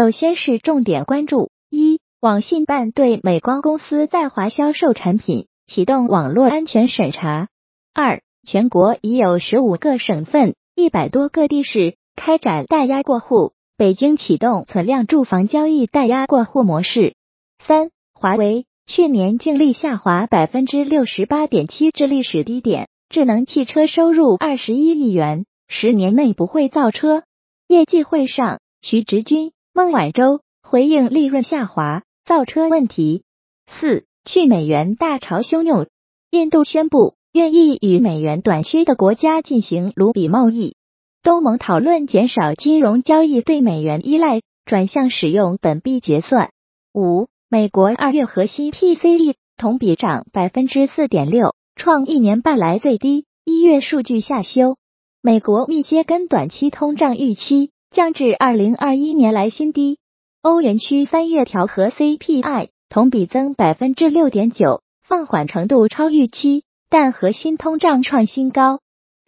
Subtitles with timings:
[0.00, 7.48] 首先是重点关注：一、网信办对美光公司在华销售产品启动网络安全审查；
[7.94, 17.14] 二、全国已有十五个省份、一百多个地市开展代押过户，北京启动存量住房交易代押过户模式；
[17.58, 25.44] 三、华为去年净利下滑百分之六十八点七至历史低点，智能汽车收入二十一亿元。
[25.66, 27.24] 十年内不会造车。
[27.66, 33.22] 业绩会上，徐直军、孟晚舟回应利润下滑、造车问题。
[33.68, 35.86] 四去美元大潮汹涌，
[36.32, 40.74] 印度宣布愿意与美元短缺的国家进行卢比贸易。
[41.22, 46.50] 东盟讨论减少金融交易对美元依赖，转向使用本币结算。
[46.92, 53.26] 五美国二月核心 PCE 同比涨百分之四点六，创一年半来最低。
[53.44, 54.76] 一月数据下修。
[55.22, 59.98] 美国密歇根短期通胀预期降至二零二一年来新低。
[60.42, 68.80] 欧元区三月调和 CPI 同比增百分之六点九，放缓程度超预期，但核心通胀创新高。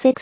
[0.00, 0.16] Six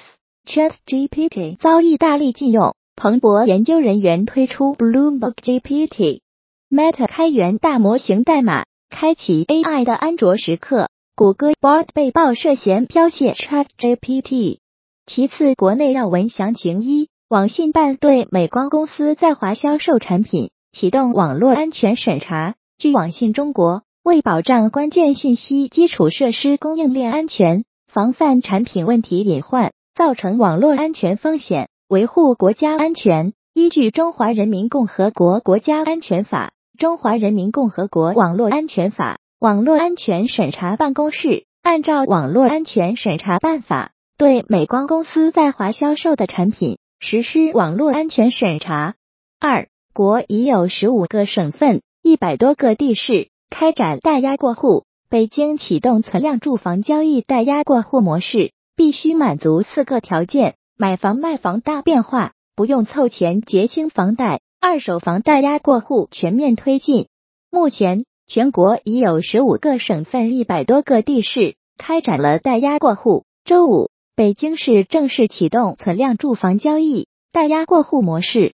[0.46, 6.22] Chat GPT 遭意大利禁用，彭博研究人员推出 Bloomberg GPT。
[6.70, 10.88] Meta 开源大模型代码，开启 AI 的安卓时刻。
[11.14, 14.60] 谷歌 Bard 被曝涉嫌剽窃 Chat GPT。
[15.04, 22.56] 其次，国内要闻详情：一、网信办对美光公司在华销售产品启动网络安全审查。
[22.76, 43.92] 据网信中国，为保障关键信息基础设施供应链安全，防范产品问题隐患造成网络安全风险，维护国家安全，依据《中华人民共和国国家安全法》《中华人民共和国网络安全法》，网络安全审查办公室按照《网络安全审查办法》。
[44.18, 48.94] 对美光公司在华销售的产品实施网络安全审查。
[49.40, 67.08] 二国已有十五个省份、一百多个地市开展代押过户，北京启动存量住房交易代押过户模式，必须满足四个条件：买房卖房大变化，不用凑钱结清房贷，二手房代押过户全面推进。
[67.50, 73.24] 目前，全国已有十五个省份、一百多个地市开展了代押过户。
[73.44, 73.90] 周五。
[74.20, 78.52] 北京市正式启动存量住房交易代押过户模式。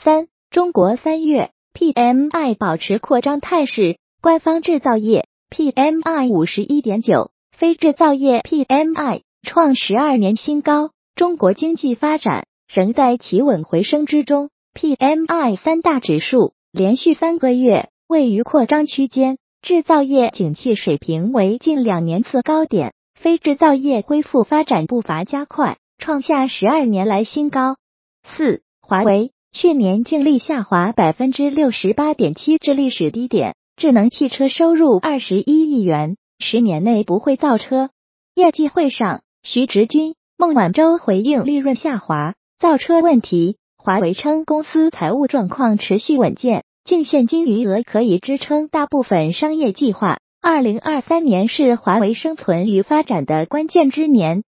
[0.00, 10.92] 三、中国三月 PMI 保持扩张态势，官方制造业 PMI 五十一点九，非制造业 PMI 创十二年新高。
[11.16, 22.94] 中国经济发展仍在企稳回升之中，PMI 三大指数连续三个月位于扩张区间，制造业景气水平为近两年次高点。
[23.18, 27.76] 非制造业恢复发展步伐加快，创下十二年来新高。
[28.22, 37.90] 四，华为去年净利下滑百分之六十八点七至历史低点，智能汽车收入二十一亿元，十年内不会造车。
[38.36, 43.56] 业绩会上，徐直军、孟晚舟回应利润下滑、造车问题。
[43.76, 50.18] 华为称公司财务状况持续稳健，净现金余额可以支撑大部分商业计划。
[50.40, 54.44] 二零二三年是华为生存与发展的关键之年。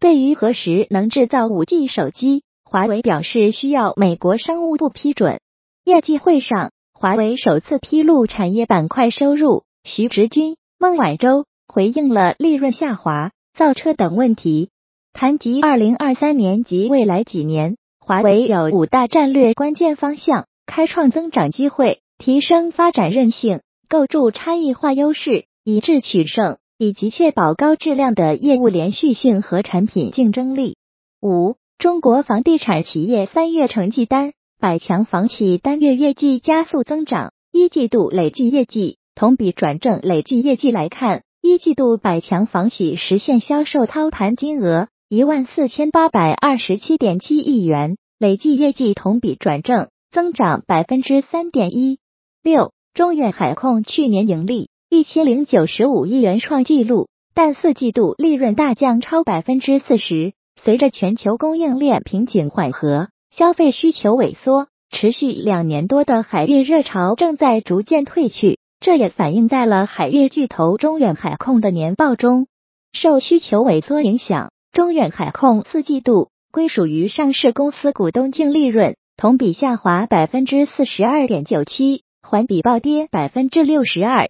[0.00, 5.40] 对于何时能制造五 G 手机，华为表示需要美国商务部批准。
[5.84, 9.64] 业绩会上，华为首次披露产业板块收入。
[9.84, 14.70] 徐直军、孟晚舟回应了利润下滑、造车等问题，
[15.12, 23.60] 谈及二零二三年及未来几年，华为有五大战略关键方向，开创增长机会，提升发展韧性。
[23.94, 30.76] 构筑差异化优势，以智取胜，以及确保高质量的业务连续性和产品竞争力。
[31.22, 40.00] 五、中国房地产企业三月成绩单，百强房企单月业绩加速增长，一季度累计业绩同比转正。
[40.00, 52.00] 累计业绩来看，一季度百强房企实现销售操盘金额一万四千八百二十七点七亿元，累计业绩同比转正，增长百分之三点一
[52.42, 52.73] 六。
[52.94, 60.32] 中远海控去年盈利一千零九十五亿元创纪录，但四季度利润大降超百分之四十。
[60.62, 72.46] 随着全球供应链瓶颈缓和，消费需求萎缩，持续两年多的海运热潮正在逐渐退去，这也反映在了海运巨头中远海控的年报中。
[72.92, 82.04] 受需求萎缩影响，中远海控四季度归属于上市公司股东净利润同比下滑百分之四十二点九七。
[82.34, 84.28] 环比暴跌百分之六十二。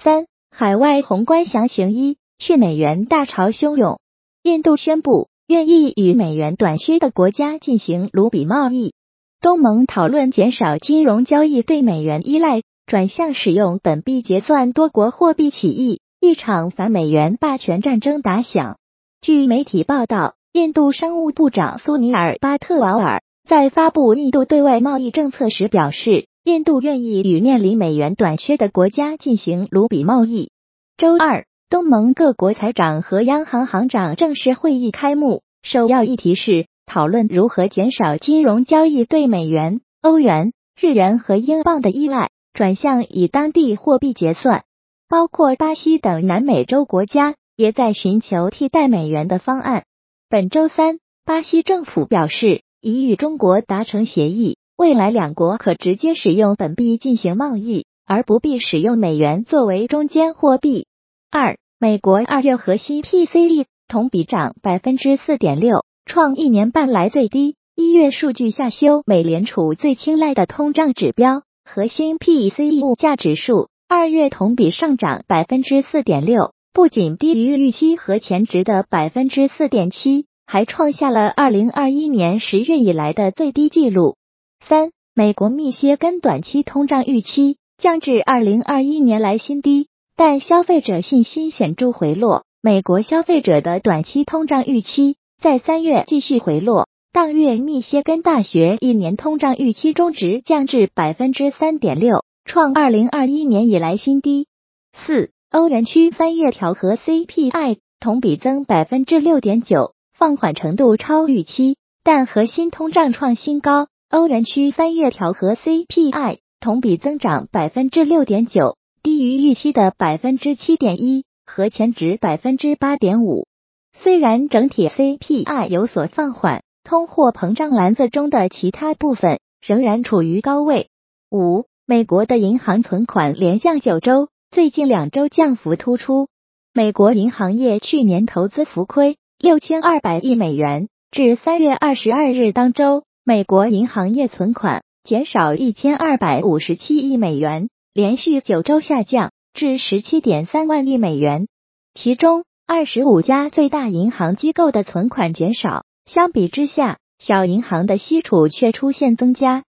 [0.00, 3.98] 三、海外宏观详情一：去美元大潮汹涌，
[4.44, 8.94] 印度宣布愿意与美元短缺的国家进行卢比贸易。
[9.40, 18.76] 东盟讨论减少金融交易对美元依赖，转向使用本币结算多国货币起义，一场反美元霸权战争打响。
[19.20, 30.50] 据媒体报道，印度商务部长苏尼尔·巴特瓦尔在发布印度对外贸易政策时表示，印度愿意与面临美元短缺的国家进行卢比贸易。
[30.96, 44.64] 周二，东盟各国财长和央行行长正式会议开幕，首要议题是讨论如何减少金融交易对美元、欧元、日元和英镑的依赖，转向以当地货币结算，
[45.08, 47.34] 包括巴西等南美洲国家。
[47.56, 49.84] 也在寻求替代美元的方案。
[50.30, 60.86] 本周三，巴西政府表示已与中国达成协议，未来两国可直接使用本币进行贸易，而不必使用美元作为中间货币。
[61.30, 67.56] 二，美国二月核心 PCE 同比涨百分之四点六，创一年半来最低。
[67.76, 76.54] 一月数据下修美联储最青睐的通胀指标核心 PCE 物价指数，二月同比上涨百分之四点六。
[76.72, 84.16] 不仅低于预期和前值的百分之四点七，还创下了二零二一年十月以来的最低纪录。
[84.60, 92.44] 三，美国密歇根短期通胀预期降至二零二一年来新低，但消费者信心显著回落。
[92.62, 104.46] 美国消费者的短期通胀预期在三月继续回落，当月密歇根大学一年通胀预期中值降至百分之三点六，创二零二一年以来新低。
[104.92, 105.30] 四。
[105.52, 113.88] 欧元区三月调和 CPI 同比增百分之六点九，放缓程度超预期，但核心通胀创新高。
[114.10, 123.46] 欧元区三月调和 CPI 同比增长百分之六点九，低于预期的百分之七点一和前值百分之八点五。
[123.94, 130.88] 虽然整体 CPI 有所放缓，通货膨胀篮子中的其他部分仍然处于高位。
[131.30, 134.28] 五，美国的银行存款连降九周。
[134.50, 136.26] 最近两周降幅突出，
[136.74, 151.46] 美国银行业去年投资浮亏六千二百亿美元，至三月二十二日当周，美国银行业存款减少一千二百五十七亿美元，连续九周下降至十七点三万亿美元。
[151.92, 159.64] 其中，二十五家最大银行机构的存款减少，相比之下，小银行的息储却出现增加。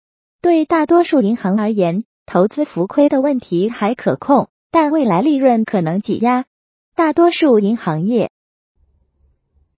[0.44, 4.50] 对大多数银行而言，投资浮亏的问题还可控。
[4.72, 6.46] 但未来利润可能挤压，
[6.96, 8.30] 大多数银行业